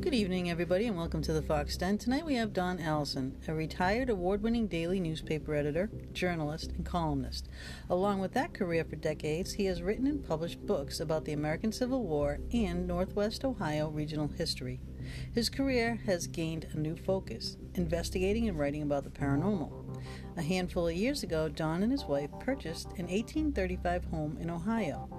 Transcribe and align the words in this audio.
Good 0.00 0.14
evening, 0.14 0.50
everybody, 0.50 0.86
and 0.86 0.96
welcome 0.96 1.20
to 1.20 1.32
the 1.34 1.42
Fox 1.42 1.76
Den. 1.76 1.98
Tonight 1.98 2.24
we 2.24 2.34
have 2.36 2.54
Don 2.54 2.80
Allison, 2.80 3.36
a 3.46 3.52
retired 3.52 4.08
award 4.08 4.42
winning 4.42 4.66
daily 4.66 4.98
newspaper 4.98 5.54
editor, 5.54 5.90
journalist, 6.14 6.72
and 6.72 6.86
columnist. 6.86 7.50
Along 7.90 8.18
with 8.18 8.32
that 8.32 8.54
career 8.54 8.82
for 8.82 8.96
decades, 8.96 9.52
he 9.52 9.66
has 9.66 9.82
written 9.82 10.06
and 10.06 10.26
published 10.26 10.64
books 10.64 11.00
about 11.00 11.26
the 11.26 11.34
American 11.34 11.70
Civil 11.70 12.02
War 12.02 12.40
and 12.50 12.86
Northwest 12.86 13.44
Ohio 13.44 13.90
regional 13.90 14.28
history. 14.28 14.80
His 15.34 15.50
career 15.50 16.00
has 16.06 16.26
gained 16.26 16.68
a 16.72 16.78
new 16.78 16.96
focus, 16.96 17.58
investigating 17.74 18.48
and 18.48 18.58
writing 18.58 18.82
about 18.82 19.04
the 19.04 19.10
paranormal. 19.10 19.70
A 20.38 20.42
handful 20.42 20.88
of 20.88 20.94
years 20.94 21.22
ago, 21.22 21.50
Don 21.50 21.82
and 21.82 21.92
his 21.92 22.06
wife 22.06 22.30
purchased 22.40 22.86
an 22.96 23.06
1835 23.06 24.06
home 24.06 24.38
in 24.40 24.48
Ohio. 24.48 25.10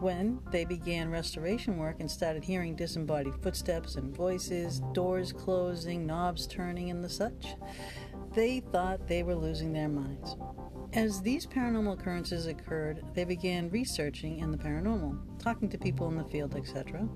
When 0.00 0.40
they 0.50 0.64
began 0.64 1.10
restoration 1.10 1.76
work 1.76 1.96
and 2.00 2.10
started 2.10 2.42
hearing 2.42 2.74
disembodied 2.74 3.34
footsteps 3.42 3.96
and 3.96 4.16
voices, 4.16 4.80
doors 4.94 5.30
closing, 5.30 6.06
knobs 6.06 6.46
turning, 6.46 6.90
and 6.90 7.04
the 7.04 7.08
such, 7.10 7.54
they 8.34 8.60
thought 8.60 9.08
they 9.08 9.22
were 9.22 9.34
losing 9.34 9.74
their 9.74 9.90
minds. 9.90 10.36
As 10.92 11.22
these 11.22 11.46
paranormal 11.46 12.00
occurrences 12.00 12.46
occurred, 12.46 13.04
they 13.14 13.22
began 13.22 13.70
researching 13.70 14.40
in 14.40 14.50
the 14.50 14.58
paranormal, 14.58 15.16
talking 15.38 15.68
to 15.68 15.78
people 15.78 16.08
in 16.08 16.16
the 16.16 16.24
field, 16.24 16.56
etc. 16.56 17.08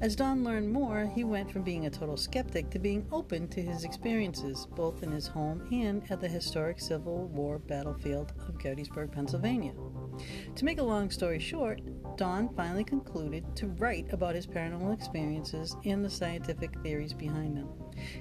As 0.00 0.14
Don 0.14 0.44
learned 0.44 0.72
more, 0.72 1.10
he 1.12 1.24
went 1.24 1.50
from 1.50 1.62
being 1.62 1.86
a 1.86 1.90
total 1.90 2.16
skeptic 2.16 2.70
to 2.70 2.78
being 2.78 3.08
open 3.10 3.48
to 3.48 3.60
his 3.60 3.82
experiences, 3.82 4.68
both 4.76 5.02
in 5.02 5.10
his 5.10 5.26
home 5.26 5.66
and 5.72 6.08
at 6.12 6.20
the 6.20 6.28
historic 6.28 6.78
Civil 6.78 7.26
War 7.26 7.58
battlefield 7.58 8.34
of 8.46 8.60
Gettysburg, 8.60 9.10
Pennsylvania. 9.10 9.72
To 10.54 10.64
make 10.64 10.78
a 10.78 10.84
long 10.84 11.10
story 11.10 11.40
short, 11.40 11.80
Don 12.16 12.48
finally 12.54 12.84
concluded 12.84 13.44
to 13.56 13.66
write 13.66 14.12
about 14.12 14.36
his 14.36 14.46
paranormal 14.46 14.94
experiences 14.94 15.76
and 15.84 16.04
the 16.04 16.10
scientific 16.10 16.70
theories 16.84 17.14
behind 17.14 17.56
them. 17.56 17.68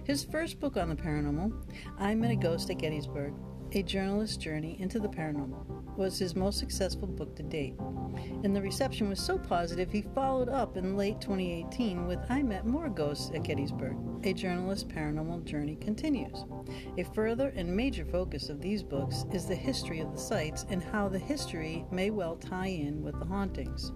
His 0.05 0.23
first 0.23 0.59
book 0.59 0.75
on 0.75 0.89
the 0.89 0.95
paranormal, 0.95 1.53
I 1.99 2.16
Met 2.16 2.31
a 2.31 2.36
Ghost 2.36 2.71
at 2.71 2.80
Gettysburg, 2.80 3.36
a 3.73 3.83
Journalist's 3.83 4.37
Journey 4.37 4.77
into 4.79 4.99
the 4.99 5.09
Paranormal 5.09 5.95
was 5.97 6.17
his 6.17 6.35
most 6.35 6.57
successful 6.57 7.07
book 7.07 7.35
to 7.35 7.43
date, 7.43 7.75
and 8.43 8.55
the 8.55 8.61
reception 8.61 9.09
was 9.09 9.19
so 9.19 9.37
positive 9.37 9.91
he 9.91 10.03
followed 10.03 10.47
up 10.47 10.77
in 10.77 10.95
late 10.95 11.19
2018 11.19 12.07
with 12.07 12.19
I 12.29 12.43
Met 12.43 12.65
More 12.65 12.87
Ghosts 12.87 13.31
at 13.33 13.43
Gettysburg. 13.43 13.97
A 14.23 14.33
Journalist's 14.33 14.85
Paranormal 14.85 15.43
Journey 15.43 15.75
continues. 15.75 16.45
A 16.97 17.03
further 17.03 17.49
and 17.55 17.75
major 17.75 18.05
focus 18.05 18.49
of 18.49 18.61
these 18.61 18.83
books 18.83 19.25
is 19.33 19.47
the 19.47 19.55
history 19.55 19.99
of 19.99 20.11
the 20.11 20.21
sites 20.21 20.65
and 20.69 20.81
how 20.81 21.09
the 21.09 21.19
history 21.19 21.85
may 21.91 22.09
well 22.09 22.37
tie 22.37 22.67
in 22.67 23.02
with 23.02 23.19
the 23.19 23.25
hauntings. 23.25 23.91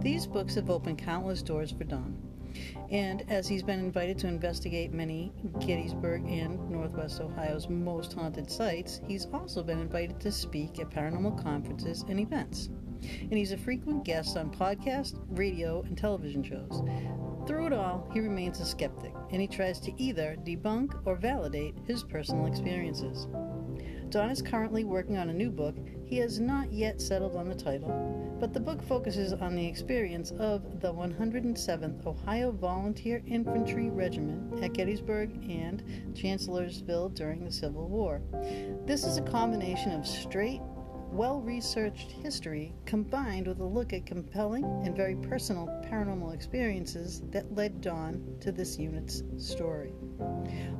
These 0.00 0.26
books 0.26 0.54
have 0.54 0.70
opened 0.70 0.98
countless 0.98 1.42
doors 1.42 1.72
for 1.72 1.84
Don. 1.84 2.16
And 2.90 3.24
as 3.30 3.48
he's 3.48 3.62
been 3.62 3.80
invited 3.80 4.18
to 4.18 4.26
investigate 4.26 4.92
many 4.92 5.32
Gettysburg 5.60 6.24
and 6.28 6.70
Northwest 6.70 7.20
Ohio's 7.20 7.68
most 7.68 8.12
haunted 8.12 8.50
sites, 8.50 9.00
he's 9.06 9.26
also 9.32 9.62
been 9.62 9.80
invited 9.80 10.20
to 10.20 10.32
speak 10.32 10.78
at 10.80 10.90
paranormal 10.90 11.42
conferences 11.42 12.04
and 12.08 12.20
events. 12.20 12.70
And 13.22 13.32
he's 13.32 13.52
a 13.52 13.58
frequent 13.58 14.04
guest 14.04 14.36
on 14.36 14.50
podcasts, 14.50 15.18
radio, 15.30 15.82
and 15.82 15.96
television 15.96 16.42
shows. 16.42 16.82
Through 17.46 17.66
it 17.66 17.72
all, 17.72 18.08
he 18.12 18.20
remains 18.20 18.60
a 18.60 18.66
skeptic, 18.66 19.14
and 19.30 19.40
he 19.40 19.48
tries 19.48 19.80
to 19.80 19.92
either 20.00 20.36
debunk 20.44 21.00
or 21.06 21.16
validate 21.16 21.74
his 21.86 22.04
personal 22.04 22.46
experiences. 22.46 23.26
Don 24.10 24.28
is 24.28 24.42
currently 24.42 24.82
working 24.82 25.18
on 25.18 25.30
a 25.30 25.32
new 25.32 25.50
book. 25.50 25.76
He 26.04 26.16
has 26.16 26.40
not 26.40 26.72
yet 26.72 27.00
settled 27.00 27.36
on 27.36 27.48
the 27.48 27.54
title, 27.54 28.36
but 28.40 28.52
the 28.52 28.58
book 28.58 28.82
focuses 28.82 29.32
on 29.32 29.54
the 29.54 29.64
experience 29.64 30.32
of 30.32 30.80
the 30.80 30.92
107th 30.92 32.04
Ohio 32.04 32.50
Volunteer 32.50 33.22
Infantry 33.28 33.88
Regiment 33.88 34.64
at 34.64 34.72
Gettysburg 34.72 35.30
and 35.48 35.84
Chancellorsville 36.16 37.10
during 37.10 37.44
the 37.44 37.52
Civil 37.52 37.86
War. 37.86 38.20
This 38.84 39.04
is 39.04 39.16
a 39.16 39.22
combination 39.22 39.92
of 39.92 40.04
straight, 40.04 40.60
well 41.12 41.40
researched 41.40 42.12
history 42.12 42.72
combined 42.86 43.46
with 43.46 43.60
a 43.60 43.64
look 43.64 43.92
at 43.92 44.06
compelling 44.06 44.64
and 44.84 44.96
very 44.96 45.16
personal 45.16 45.66
paranormal 45.84 46.32
experiences 46.32 47.22
that 47.30 47.54
led 47.54 47.80
Don 47.80 48.36
to 48.40 48.52
this 48.52 48.78
unit's 48.78 49.22
story. 49.36 49.92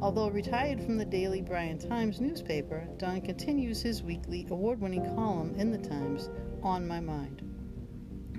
Although 0.01 0.31
retired 0.31 0.81
from 0.81 0.97
the 0.97 1.05
Daily 1.05 1.43
Bryan 1.43 1.79
Times 1.79 2.21
newspaper, 2.21 2.87
Don 2.97 3.21
continues 3.21 3.83
his 3.83 4.03
weekly 4.03 4.47
award 4.51 4.81
winning 4.81 5.05
column 5.15 5.55
in 5.57 5.73
the 5.73 5.79
Times, 5.79 6.31
On 6.62 6.87
My 6.87 7.01
Mind. 7.01 7.43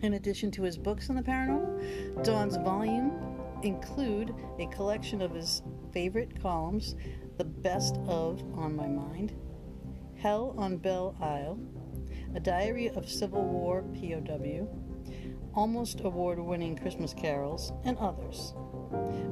In 0.02 0.14
addition 0.14 0.50
to 0.52 0.64
his 0.64 0.78
books 0.78 1.10
on 1.10 1.16
the 1.16 1.22
paranormal, 1.22 2.24
Don's 2.24 2.56
volume 2.58 3.12
include 3.64 4.34
a 4.60 4.66
collection 4.68 5.22
of 5.22 5.36
his 5.36 5.62
favorite 5.92 6.42
columns, 6.42 6.96
The 7.38 7.44
Best 7.44 7.98
of 8.08 8.42
On 8.56 8.76
My 8.76 8.88
Mind, 8.88 9.34
Hell 10.22 10.54
on 10.56 10.78
Belle 10.78 11.16
Isle, 11.20 11.58
A 12.36 12.40
Diary 12.40 12.92
of 12.92 13.10
Civil 13.10 13.42
War 13.42 13.82
POW, 13.82 14.70
Almost 15.56 16.02
Award 16.02 16.38
winning 16.38 16.78
Christmas 16.78 17.12
Carols, 17.12 17.74
and 17.86 17.98
others. 17.98 18.54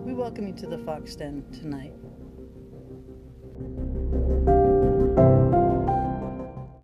We 0.03 0.15
welcome 0.15 0.47
you 0.47 0.55
to 0.55 0.65
the 0.65 0.79
Fox 0.79 1.15
Den 1.15 1.45
tonight. 1.51 1.93